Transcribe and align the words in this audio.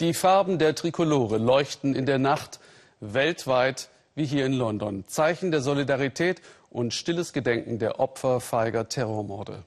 Die 0.00 0.14
Farben 0.14 0.60
der 0.60 0.76
Trikolore 0.76 1.38
leuchten 1.38 1.96
in 1.96 2.06
der 2.06 2.20
Nacht 2.20 2.60
weltweit 3.00 3.88
wie 4.14 4.24
hier 4.24 4.46
in 4.46 4.52
London. 4.52 5.02
Zeichen 5.08 5.50
der 5.50 5.60
Solidarität 5.60 6.40
und 6.70 6.94
stilles 6.94 7.32
Gedenken 7.32 7.80
der 7.80 7.98
Opfer 7.98 8.38
feiger 8.38 8.88
Terrormorde. 8.88 9.64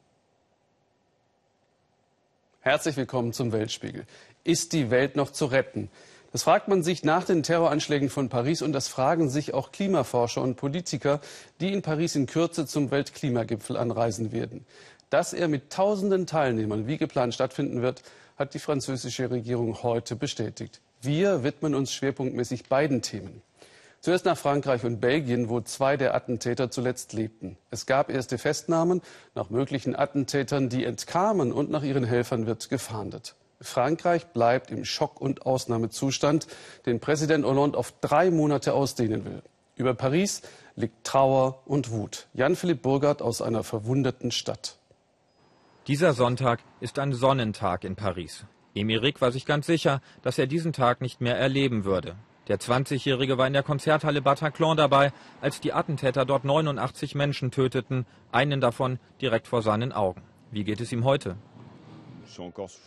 Herzlich 2.61 2.95
willkommen 2.95 3.33
zum 3.33 3.51
Weltspiegel. 3.51 4.05
Ist 4.45 4.71
die 4.71 4.89
Welt 4.89 5.17
noch 5.17 5.31
zu 5.31 5.47
retten? 5.47 5.89
Das 6.31 6.43
fragt 6.43 6.69
man 6.69 6.81
sich 6.81 7.03
nach 7.03 7.25
den 7.25 7.43
Terroranschlägen 7.43 8.09
von 8.09 8.29
Paris 8.29 8.61
und 8.61 8.71
das 8.71 8.87
fragen 8.87 9.29
sich 9.29 9.53
auch 9.53 9.73
Klimaforscher 9.73 10.41
und 10.41 10.55
Politiker, 10.55 11.19
die 11.59 11.73
in 11.73 11.81
Paris 11.81 12.15
in 12.15 12.25
Kürze 12.25 12.65
zum 12.65 12.89
Weltklimagipfel 12.89 13.75
anreisen 13.75 14.31
werden. 14.31 14.65
Dass 15.11 15.33
er 15.33 15.49
mit 15.49 15.71
tausenden 15.71 16.25
Teilnehmern 16.25 16.87
wie 16.87 16.97
geplant 16.97 17.33
stattfinden 17.33 17.81
wird, 17.81 18.01
hat 18.37 18.53
die 18.53 18.59
französische 18.59 19.29
Regierung 19.29 19.83
heute 19.83 20.15
bestätigt. 20.15 20.79
Wir 21.01 21.43
widmen 21.43 21.75
uns 21.75 21.93
schwerpunktmäßig 21.93 22.69
beiden 22.69 23.01
Themen. 23.01 23.41
Zuerst 23.99 24.23
nach 24.23 24.37
Frankreich 24.37 24.85
und 24.85 25.01
Belgien, 25.01 25.49
wo 25.49 25.59
zwei 25.59 25.97
der 25.97 26.15
Attentäter 26.15 26.71
zuletzt 26.71 27.11
lebten. 27.11 27.57
Es 27.71 27.85
gab 27.85 28.09
erste 28.09 28.37
Festnahmen 28.37 29.01
nach 29.35 29.49
möglichen 29.49 29.97
Attentätern, 29.97 30.69
die 30.69 30.85
entkamen 30.85 31.51
und 31.51 31.69
nach 31.69 31.83
ihren 31.83 32.05
Helfern 32.05 32.47
wird 32.47 32.69
gefahndet. 32.69 33.35
Frankreich 33.59 34.27
bleibt 34.27 34.71
im 34.71 34.85
Schock- 34.85 35.19
und 35.19 35.45
Ausnahmezustand, 35.45 36.47
den 36.85 37.01
Präsident 37.01 37.45
Hollande 37.45 37.77
auf 37.77 37.93
drei 37.99 38.31
Monate 38.31 38.73
ausdehnen 38.73 39.25
will. 39.25 39.41
Über 39.75 39.93
Paris 39.93 40.41
liegt 40.77 41.03
Trauer 41.03 41.59
und 41.65 41.91
Wut. 41.91 42.27
Jan-Philipp 42.33 42.81
Burgert 42.81 43.21
aus 43.21 43.41
einer 43.41 43.63
verwundeten 43.63 44.31
Stadt. 44.31 44.77
Dieser 45.87 46.13
Sonntag 46.13 46.59
ist 46.79 46.99
ein 46.99 47.11
Sonnentag 47.11 47.83
in 47.83 47.95
Paris. 47.95 48.45
Emeric 48.75 49.19
war 49.19 49.31
sich 49.31 49.47
ganz 49.47 49.65
sicher, 49.65 49.99
dass 50.21 50.37
er 50.37 50.45
diesen 50.45 50.73
Tag 50.73 51.01
nicht 51.01 51.21
mehr 51.21 51.35
erleben 51.35 51.85
würde. 51.85 52.17
Der 52.47 52.59
20-Jährige 52.59 53.39
war 53.39 53.47
in 53.47 53.53
der 53.53 53.63
Konzerthalle 53.63 54.21
Bataclan 54.21 54.77
dabei, 54.77 55.11
als 55.41 55.59
die 55.59 55.73
Attentäter 55.73 56.23
dort 56.23 56.45
89 56.45 57.15
Menschen 57.15 57.49
töteten, 57.49 58.05
einen 58.31 58.61
davon 58.61 58.99
direkt 59.21 59.47
vor 59.47 59.63
seinen 59.63 59.91
Augen. 59.91 60.21
Wie 60.51 60.63
geht 60.63 60.81
es 60.81 60.91
ihm 60.91 61.03
heute? 61.03 61.37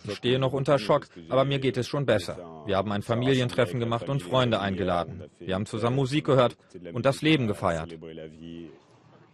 Ich 0.07 0.15
stehe 0.15 0.39
noch 0.39 0.53
unter 0.53 0.79
Schock, 0.79 1.09
aber 1.29 1.45
mir 1.45 1.59
geht 1.59 1.77
es 1.77 1.89
schon 1.89 2.07
besser. 2.07 2.63
Wir 2.65 2.77
haben 2.77 2.93
ein 2.93 3.03
Familientreffen 3.03 3.81
gemacht 3.81 4.09
und 4.09 4.23
Freunde 4.23 4.61
eingeladen. 4.61 5.25
Wir 5.41 5.57
haben 5.57 5.67
zusammen 5.67 5.97
Musik 5.97 6.27
gehört 6.27 6.57
und 6.93 7.05
das 7.05 7.23
Leben 7.23 7.49
gefeiert. 7.49 7.93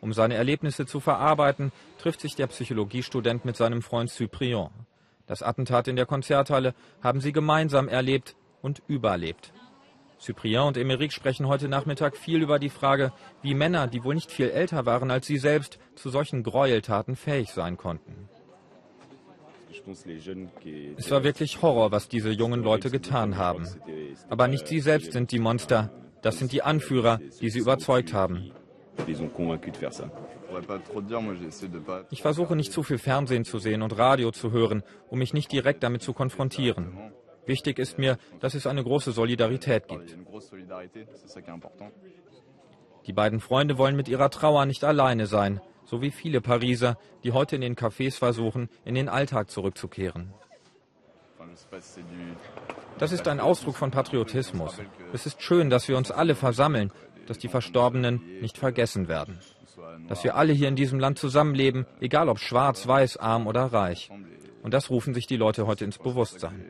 Um 0.01 0.13
seine 0.13 0.35
Erlebnisse 0.35 0.87
zu 0.87 1.01
verarbeiten, 1.01 1.73
trifft 1.99 2.21
sich 2.21 2.35
der 2.35 2.47
Psychologiestudent 2.47 3.45
mit 3.45 3.57
seinem 3.57 3.83
Freund 3.83 4.11
Cyprien. 4.11 4.71
Das 5.27 5.43
Attentat 5.43 5.89
in 5.89 5.97
der 5.97 6.07
Konzerthalle 6.07 6.75
haben 7.03 7.21
sie 7.21 7.33
gemeinsam 7.33 7.89
erlebt 7.89 8.35
und 8.63 8.83
überlebt. 8.89 9.53
Cyprien 10.21 10.63
und 10.65 10.77
Emeric 10.77 11.13
sprechen 11.13 11.49
heute 11.49 11.69
Nachmittag 11.69 12.17
viel 12.17 12.43
über 12.43 12.59
die 12.59 12.69
Frage, 12.69 13.13
wie 13.43 13.55
Männer, 13.55 13.87
die 13.87 14.05
wohl 14.05 14.15
nicht 14.15 14.31
viel 14.31 14.51
älter 14.51 14.85
waren 14.85 15.11
als 15.11 15.27
sie 15.27 15.39
selbst, 15.39 15.79
zu 15.95 16.11
solchen 16.11 16.43
Gräueltaten 16.43 17.17
fähig 17.17 17.53
sein 17.53 17.77
konnten. 17.77 18.29
Es 20.99 21.11
war 21.11 21.25
wirklich 21.25 21.63
Horror, 21.63 21.91
was 21.91 22.09
diese 22.09 22.31
jungen 22.31 22.63
Leute 22.63 22.91
getan 22.91 23.37
haben. 23.39 23.67
Aber 24.29 24.49
nicht 24.49 24.67
sie 24.67 24.81
selbst 24.81 25.13
sind 25.13 25.33
die 25.33 25.39
Monster, 25.39 25.91
das 26.23 26.39
sind 26.39 26.53
die 26.53 26.63
Anführer, 26.63 27.19
die 27.41 27.49
sie 27.49 27.61
überzeugt 27.61 28.13
haben. 28.13 28.53
Ich 32.11 32.23
versuche 32.23 32.57
nicht 32.57 32.73
zu 32.73 32.83
viel 32.83 32.99
Fernsehen 32.99 33.45
zu 33.45 33.59
sehen 33.59 33.83
und 33.83 33.97
Radio 33.99 34.31
zu 34.31 34.51
hören, 34.51 34.83
um 35.09 35.19
mich 35.19 35.33
nicht 35.33 35.53
direkt 35.53 35.83
damit 35.83 36.03
zu 36.03 36.13
konfrontieren. 36.13 37.13
Wichtig 37.47 37.79
ist 37.79 37.99
mir, 37.99 38.19
dass 38.41 38.55
es 38.55 38.67
eine 38.67 38.85
große 38.85 39.13
Solidarität 39.13 39.89
gibt. 39.89 40.17
Die 43.07 43.13
beiden 43.13 43.41
Freunde 43.41 43.79
wollen 43.79 43.97
mit 43.97 44.09
ihrer 44.09 44.31
Trauer 44.31 44.67
nicht 44.67 44.85
alleine 44.85 45.27
sein 45.27 45.61
so 45.91 46.01
wie 46.01 46.13
viele 46.13 46.41
Pariser, 46.41 46.97
die 47.25 47.33
heute 47.33 47.57
in 47.57 47.63
den 47.63 47.75
Cafés 47.75 48.17
versuchen, 48.17 48.69
in 48.85 48.95
den 48.95 49.09
Alltag 49.09 49.51
zurückzukehren. 49.51 50.33
Das 52.99 53.11
ist 53.11 53.27
ein 53.27 53.41
Ausdruck 53.41 53.77
von 53.77 53.91
Patriotismus. 53.91 54.79
Es 55.13 55.27
ist 55.27 55.43
schön, 55.43 55.69
dass 55.69 55.89
wir 55.89 55.97
uns 55.97 56.13
alle 56.13 56.37
versammeln, 56.37 56.93
dass 57.31 57.39
die 57.39 57.47
Verstorbenen 57.47 58.41
nicht 58.41 58.59
vergessen 58.59 59.07
werden. 59.07 59.39
Dass 60.09 60.25
wir 60.25 60.35
alle 60.35 60.53
hier 60.53 60.67
in 60.67 60.75
diesem 60.75 60.99
Land 60.99 61.17
zusammenleben, 61.17 61.87
egal 62.01 62.29
ob 62.29 62.41
schwarz, 62.41 62.89
weiß, 62.89 63.19
arm 63.19 63.47
oder 63.47 63.67
reich. 63.67 64.11
Und 64.65 64.75
das 64.75 64.91
rufen 64.91 65.15
sich 65.15 65.29
die 65.29 65.37
Leute 65.37 65.65
heute 65.69 65.85
ins 65.85 65.97
Bewusstsein. 65.97 66.61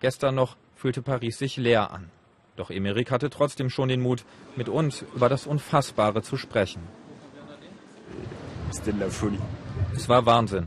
Gestern 0.00 0.34
noch 0.34 0.56
fühlte 0.74 1.02
Paris 1.02 1.38
sich 1.38 1.56
leer 1.56 1.92
an. 1.92 2.10
Doch 2.56 2.72
Emeric 2.72 3.12
hatte 3.12 3.30
trotzdem 3.30 3.70
schon 3.70 3.88
den 3.88 4.00
Mut, 4.00 4.24
mit 4.56 4.68
uns 4.68 5.04
über 5.14 5.28
das 5.28 5.46
Unfassbare 5.46 6.22
zu 6.22 6.36
sprechen. 6.36 6.82
Es 9.94 10.08
war 10.08 10.26
Wahnsinn. 10.26 10.66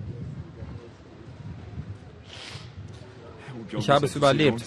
Ich 3.72 3.90
habe 3.90 4.06
es 4.06 4.16
überlebt. 4.16 4.64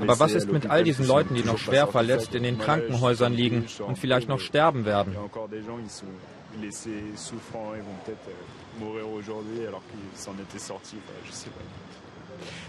Aber 0.00 0.18
was 0.20 0.32
ist 0.32 0.50
mit 0.50 0.68
all 0.68 0.84
diesen 0.84 1.06
Leuten, 1.06 1.34
die 1.34 1.42
noch 1.42 1.58
schwer 1.58 1.86
verletzt 1.86 2.34
in 2.34 2.42
den 2.42 2.58
Krankenhäusern 2.58 3.32
liegen 3.32 3.66
und 3.86 3.98
vielleicht 3.98 4.28
noch 4.28 4.40
sterben 4.40 4.84
werden? 4.84 5.16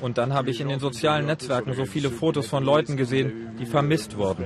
Und 0.02 0.18
dann 0.18 0.34
habe 0.34 0.50
ich 0.50 0.62
in 0.62 0.70
den 0.70 0.80
sozialen 0.80 1.26
Netzwerken 1.26 1.74
so 1.74 1.86
viele 1.86 2.10
Fotos 2.10 2.48
von 2.48 2.64
Leuten 2.64 2.98
gesehen, 2.98 3.56
die 3.60 3.66
vermisst 3.66 4.18
wurden. 4.18 4.46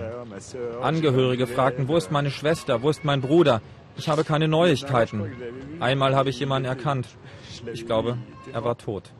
Angehörige 0.82 1.48
fragten, 1.48 1.88
wo 1.88 1.98
ist 1.98 2.12
meine 2.12 2.32
Schwester, 2.32 2.82
wo 2.82 2.90
ist 2.90 3.04
mein 3.04 3.22
Bruder? 3.22 3.62
Ich 3.98 4.08
habe 4.08 4.24
keine 4.24 4.48
Neuigkeiten. 4.48 5.32
Einmal 5.80 6.16
habe 6.16 6.30
ich 6.30 6.40
jemanden 6.40 6.68
erkannt. 6.68 7.08
Ich 7.74 7.86
glaube, 7.86 8.18
er 8.54 8.64
war 8.64 8.78
tot. 8.78 9.12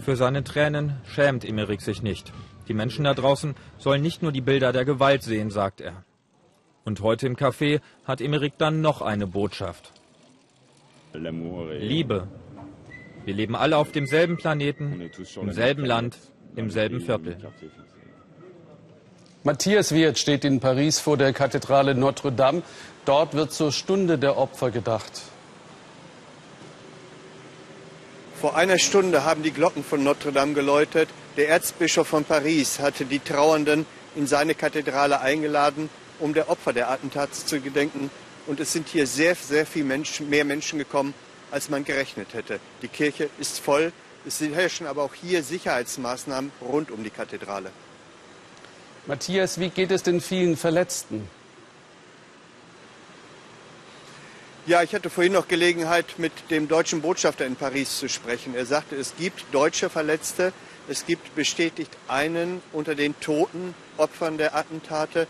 Für 0.00 0.16
seine 0.16 0.44
Tränen 0.44 0.96
schämt 1.06 1.44
Emmerich 1.44 1.80
sich 1.80 2.02
nicht. 2.02 2.32
Die 2.68 2.74
Menschen 2.74 3.04
da 3.04 3.14
draußen 3.14 3.54
sollen 3.78 4.02
nicht 4.02 4.22
nur 4.22 4.32
die 4.32 4.40
Bilder 4.40 4.72
der 4.72 4.84
Gewalt 4.84 5.22
sehen, 5.22 5.50
sagt 5.50 5.80
er. 5.80 6.04
Und 6.84 7.00
heute 7.00 7.26
im 7.26 7.36
Café 7.36 7.80
hat 8.04 8.20
Emmerich 8.20 8.54
dann 8.58 8.80
noch 8.80 9.02
eine 9.02 9.26
Botschaft. 9.26 9.92
Liebe. 11.14 12.28
Wir 13.24 13.34
leben 13.34 13.54
alle 13.54 13.76
auf 13.76 13.92
demselben 13.92 14.36
Planeten, 14.36 15.00
im 15.40 15.52
selben 15.52 15.84
Land, 15.84 16.18
im 16.56 16.70
selben 16.70 17.00
Viertel. 17.00 17.36
Matthias 19.44 19.92
Wirth 19.92 20.18
steht 20.18 20.44
in 20.44 20.60
Paris 20.60 21.00
vor 21.00 21.16
der 21.16 21.32
Kathedrale 21.32 21.94
Notre 21.94 22.30
Dame. 22.30 22.62
Dort 23.04 23.34
wird 23.34 23.52
zur 23.52 23.72
Stunde 23.72 24.18
der 24.18 24.36
Opfer 24.36 24.70
gedacht. 24.70 25.22
Vor 28.40 28.56
einer 28.56 28.78
Stunde 28.78 29.24
haben 29.24 29.42
die 29.42 29.50
Glocken 29.50 29.82
von 29.82 30.04
Notre 30.04 30.32
Dame 30.32 30.54
geläutet. 30.54 31.08
Der 31.36 31.48
Erzbischof 31.48 32.06
von 32.06 32.24
Paris 32.24 32.78
hatte 32.78 33.04
die 33.04 33.18
Trauernden 33.18 33.86
in 34.14 34.26
seine 34.26 34.54
Kathedrale 34.54 35.20
eingeladen 35.20 35.88
um 36.22 36.34
der 36.34 36.48
Opfer 36.48 36.72
der 36.72 36.90
Attentats 36.90 37.44
zu 37.46 37.60
gedenken. 37.60 38.10
Und 38.46 38.60
es 38.60 38.72
sind 38.72 38.88
hier 38.88 39.06
sehr, 39.06 39.34
sehr 39.34 39.66
viel 39.66 39.84
Menschen, 39.84 40.30
mehr 40.30 40.44
Menschen 40.44 40.78
gekommen, 40.78 41.14
als 41.50 41.68
man 41.68 41.84
gerechnet 41.84 42.32
hätte. 42.32 42.60
Die 42.80 42.88
Kirche 42.88 43.28
ist 43.38 43.60
voll. 43.60 43.92
Es 44.24 44.40
herrschen 44.40 44.86
aber 44.86 45.02
auch 45.02 45.14
hier 45.14 45.42
Sicherheitsmaßnahmen 45.42 46.52
rund 46.60 46.90
um 46.90 47.02
die 47.02 47.10
Kathedrale. 47.10 47.70
Matthias, 49.06 49.58
wie 49.58 49.70
geht 49.70 49.90
es 49.90 50.04
den 50.04 50.20
vielen 50.20 50.56
Verletzten? 50.56 51.28
Ja, 54.64 54.84
ich 54.84 54.94
hatte 54.94 55.10
vorhin 55.10 55.32
noch 55.32 55.48
Gelegenheit, 55.48 56.20
mit 56.20 56.32
dem 56.50 56.68
deutschen 56.68 57.02
Botschafter 57.02 57.44
in 57.44 57.56
Paris 57.56 57.98
zu 57.98 58.08
sprechen. 58.08 58.54
Er 58.54 58.64
sagte, 58.64 58.94
es 58.94 59.14
gibt 59.18 59.44
deutsche 59.50 59.90
Verletzte. 59.90 60.52
Es 60.88 61.04
gibt 61.04 61.34
bestätigt 61.34 61.90
einen 62.06 62.62
unter 62.72 62.94
den 62.94 63.18
toten 63.18 63.74
Opfern 63.96 64.38
der 64.38 64.54
Attentate. 64.54 65.26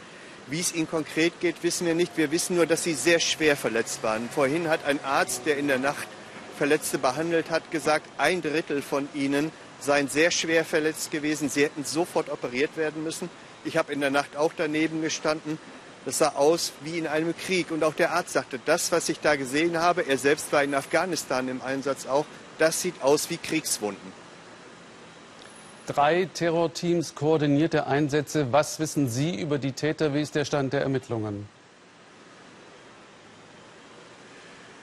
Wie 0.49 0.61
es 0.61 0.75
ihnen 0.75 0.91
konkret 0.91 1.41
geht, 1.41 1.63
wissen 1.63 1.87
wir 1.87 1.95
nicht. 1.95 2.19
Wir 2.19 2.31
wissen 2.31 2.57
nur, 2.57 2.67
dass 2.67 2.85
sie 2.85 2.93
sehr 2.93 3.21
schwer 3.21 3.57
verletzt 3.57 4.03
waren. 4.03 4.29
Vorhin 4.29 4.69
hat 4.69 4.85
ein 4.85 5.03
Arzt, 5.03 5.47
der 5.47 5.57
in 5.57 5.69
der 5.69 5.79
Nacht 5.79 6.09
Verletzte 6.59 6.99
behandelt 6.99 7.49
hat, 7.49 7.71
gesagt, 7.71 8.07
ein 8.19 8.43
Drittel 8.43 8.83
von 8.83 9.09
ihnen 9.15 9.51
seien 9.81 10.09
sehr 10.09 10.31
schwer 10.31 10.67
verletzt 10.67 11.11
gewesen. 11.11 11.49
Sie 11.49 11.65
hätten 11.65 11.87
sofort 11.87 12.29
operiert 12.29 12.77
werden 12.77 13.03
müssen. 13.03 13.31
Ich 13.64 13.76
habe 13.76 13.93
in 13.93 14.00
der 14.00 14.11
Nacht 14.11 14.37
auch 14.37 14.53
daneben 14.56 15.03
gestanden. 15.03 15.59
Das 16.05 16.19
sah 16.19 16.31
aus 16.31 16.73
wie 16.82 16.99
in 16.99 17.06
einem 17.06 17.37
Krieg. 17.37 17.70
Und 17.70 17.85
auch 17.85 17.94
der 17.94 18.12
Arzt 18.12 18.32
sagte, 18.32 18.59
das, 18.64 18.91
was 18.93 19.09
ich 19.09 19.20
da 19.20 19.37
gesehen 19.37 19.79
habe, 19.79 20.03
er 20.03 20.19
selbst 20.19 20.53
war 20.53 20.64
in 20.64 20.75
Afghanistan 20.75 21.49
im 21.49 21.62
Einsatz 21.62 22.06
auch, 22.06 22.26
das 22.59 22.82
sieht 22.82 23.00
aus 23.03 23.31
wie 23.31 23.37
Kriegswunden 23.37 24.12
drei 25.87 26.29
Terrorteams 26.32 27.14
koordinierte 27.14 27.87
Einsätze. 27.87 28.53
Was 28.53 28.79
wissen 28.79 29.09
Sie 29.09 29.41
über 29.41 29.59
die 29.59 29.73
Täter? 29.73 30.15
Wie 30.15 30.23
ist 30.23 30.35
der 30.35 30.44
Stand 30.44 30.73
der 30.73 30.82
Ermittlungen? 30.82 31.49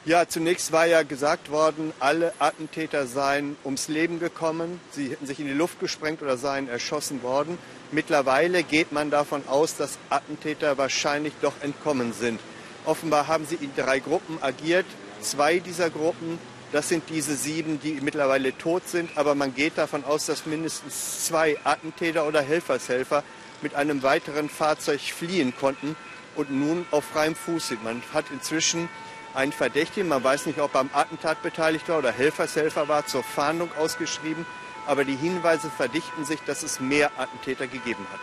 Ja, 0.05 0.27
zunächst 0.27 0.71
war 0.71 0.85
ja 0.87 1.03
gesagt 1.03 1.51
worden, 1.51 1.93
alle 1.99 2.33
Attentäter 2.39 3.05
seien 3.05 3.57
ums 3.63 3.89
Leben 3.89 4.19
gekommen, 4.19 4.79
sie 4.91 5.09
hätten 5.09 5.25
sich 5.25 5.39
in 5.39 5.45
die 5.45 5.53
Luft 5.53 5.79
gesprengt 5.79 6.21
oder 6.21 6.37
seien 6.37 6.67
erschossen 6.67 7.21
worden. 7.21 7.57
Mittlerweile 7.91 8.63
geht 8.63 8.91
man 8.91 9.09
davon 9.09 9.47
aus, 9.47 9.75
dass 9.75 9.97
Attentäter 10.09 10.77
wahrscheinlich 10.77 11.33
doch 11.41 11.53
entkommen 11.62 12.13
sind. 12.13 12.39
Offenbar 12.86 13.27
haben 13.27 13.45
sie 13.47 13.56
in 13.56 13.71
drei 13.75 14.00
Gruppen 14.00 14.38
agiert. 14.41 14.86
Zwei 15.21 15.59
dieser 15.59 15.89
Gruppen, 15.89 16.38
das 16.71 16.88
sind 16.88 17.03
diese 17.09 17.36
sieben, 17.36 17.80
die 17.81 18.00
mittlerweile 18.01 18.56
tot 18.57 18.88
sind, 18.88 19.09
aber 19.18 19.33
man 19.33 19.56
geht 19.56 19.77
davon 19.77 20.03
aus, 20.06 20.27
dass 20.27 20.45
mindestens 20.45 21.25
zwei 21.25 21.57
Attentäter 21.63 22.27
oder 22.27 22.41
Helfershelfer 22.41 23.24
mit 23.62 23.74
einem 23.74 24.03
weiteren 24.03 24.50
Fahrzeug 24.50 25.01
fliehen 25.01 25.53
konnten 25.59 25.95
und 26.35 26.51
nun 26.51 26.85
auf 26.92 27.06
freiem 27.06 27.35
Fuß 27.35 27.69
sind. 27.69 27.83
Man 27.83 28.01
hat 28.13 28.25
inzwischen 28.31 28.88
einen 29.33 29.51
Verdächtigen. 29.51 30.09
Man 30.09 30.24
weiß 30.24 30.45
nicht, 30.45 30.59
ob 30.59 30.75
er 30.75 30.81
am 30.81 30.89
Attentat 30.94 31.42
beteiligt 31.42 31.89
war 31.89 31.97
oder 31.97 32.12
Helfershelfer 32.12 32.88
war, 32.88 33.06
zur 33.06 33.24
Fahndung 33.24 33.69
ausgeschrieben. 33.77 34.45
Aber 34.89 35.06
die 35.06 35.15
Hinweise 35.15 35.69
verdichten 35.69 36.25
sich, 36.25 36.39
dass 36.47 36.63
es 36.63 36.80
mehr 36.80 37.12
Attentäter 37.15 37.68
gegeben 37.68 38.07
hat. 38.12 38.19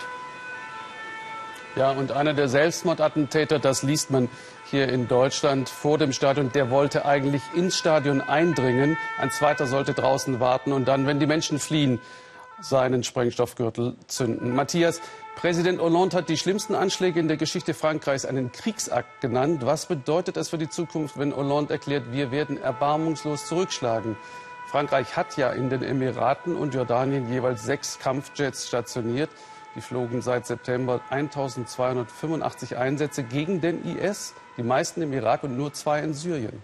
Ja, 1.77 1.93
und 1.93 2.11
einer 2.11 2.35
der 2.35 2.49
Selbstmordattentäter, 2.49 3.61
das 3.61 3.85
liest 3.85 4.11
man 4.11 4.29
hier 4.69 4.89
in 4.89 5.07
Deutschland 5.07 5.69
vor 5.69 5.97
dem 5.97 6.13
Stadion, 6.13 6.51
der 6.51 6.69
wollte 6.73 7.05
eigentlich 7.05 7.43
ins 7.55 7.79
Stadion 7.79 8.21
eindringen. 8.21 8.99
Ein 9.21 9.31
zweiter 9.31 9.69
sollte 9.69 9.95
draußen 9.95 10.41
warten 10.41 10.73
und 10.73 10.89
dann, 10.89 11.07
wenn 11.07 11.21
die 11.21 11.27
Menschen 11.27 11.61
fliehen, 11.61 12.01
seinen 12.61 13.05
Sprengstoffgürtel 13.05 13.95
zünden. 14.09 14.53
Matthias, 14.53 15.01
Präsident 15.37 15.81
Hollande 15.81 16.17
hat 16.17 16.29
die 16.29 16.37
schlimmsten 16.37 16.75
Anschläge 16.75 17.21
in 17.21 17.29
der 17.29 17.37
Geschichte 17.37 17.75
Frankreichs 17.75 18.25
einen 18.25 18.51
Kriegsakt 18.51 19.21
genannt. 19.21 19.65
Was 19.65 19.87
bedeutet 19.87 20.37
das 20.37 20.49
für 20.49 20.59
die 20.59 20.69
Zukunft, 20.69 21.17
wenn 21.17 21.37
Hollande 21.37 21.75
erklärt, 21.75 22.11
wir 22.11 22.33
werden 22.33 22.61
erbarmungslos 22.61 23.47
zurückschlagen? 23.47 24.17
Frankreich 24.77 25.17
hat 25.17 25.39
ja 25.39 25.53
in 25.53 25.71
den 25.71 25.83
Emiraten 25.83 26.55
und 26.55 26.75
Jordanien 26.75 27.33
jeweils 27.33 27.65
sechs 27.65 27.99
Kampfjets 27.99 28.69
stationiert. 28.69 29.31
Die 29.75 29.81
flogen 29.81 30.21
seit 30.21 30.45
September 30.45 31.01
1285 31.09 32.77
Einsätze 32.77 33.23
gegen 33.23 33.63
den 33.63 33.83
IS, 33.87 34.35
die 34.59 34.63
meisten 34.63 35.01
im 35.01 35.15
Irak 35.15 35.45
und 35.45 35.57
nur 35.57 35.73
zwei 35.73 36.01
in 36.01 36.13
Syrien. 36.13 36.63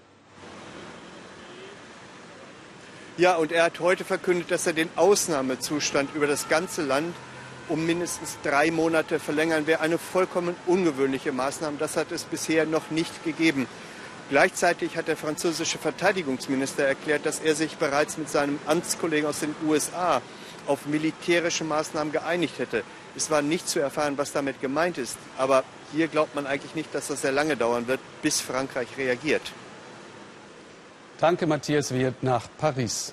Ja, 3.17 3.37
und 3.37 3.51
er 3.51 3.65
hat 3.65 3.81
heute 3.81 4.05
verkündet, 4.05 4.51
dass 4.51 4.67
er 4.67 4.75
den 4.75 4.91
Ausnahmezustand 4.97 6.15
über 6.15 6.27
das 6.27 6.51
ganze 6.51 6.83
Land 6.83 7.15
um 7.71 7.87
mindestens 7.87 8.37
drei 8.43 8.71
Monate 8.71 9.21
verlängern 9.21 9.67
wäre 9.67 9.81
eine 9.81 9.97
vollkommen 9.97 10.55
ungewöhnliche 10.67 11.33
Maßnahme. 11.33 11.79
Das 11.79 11.97
hat 11.97 12.13
es 12.13 12.25
bisher 12.25 12.67
noch 12.67 12.91
nicht 12.91 13.25
gegeben. 13.25 13.67
Gleichzeitig 14.33 14.97
hat 14.97 15.09
der 15.09 15.19
französische 15.19 15.77
Verteidigungsminister 15.77 16.85
erklärt, 16.85 17.27
dass 17.27 17.41
er 17.41 17.55
sich 17.55 17.77
bereits 17.77 18.17
mit 18.17 18.31
seinem 18.31 18.59
Amtskollegen 18.67 19.29
aus 19.29 19.41
den 19.41 19.55
USA 19.69 20.23
auf 20.67 20.87
militärische 20.87 21.65
Maßnahmen 21.65 22.15
geeinigt 22.15 22.59
hätte. 22.59 22.83
Es 23.15 23.31
war 23.31 23.43
nicht 23.43 23.69
zu 23.69 23.79
erfahren, 23.79 24.17
was 24.17 24.33
damit 24.33 24.59
gemeint 24.63 24.97
ist. 24.97 25.19
Aber 25.37 25.65
hier 25.93 26.09
glaubt 26.09 26.35
man 26.35 26.47
eigentlich 26.47 26.75
nicht, 26.75 26.95
dass 26.95 27.09
das 27.09 27.21
sehr 27.21 27.33
lange 27.33 27.59
dauern 27.59 27.87
wird, 27.89 28.01
bis 28.23 28.41
Frankreich 28.41 28.89
reagiert. 28.97 29.43
Danke, 31.19 31.47
Matthias 31.47 31.93
Wirth 31.93 32.23
nach 32.23 32.49
Paris. 32.57 33.13